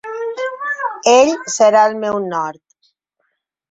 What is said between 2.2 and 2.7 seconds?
nord.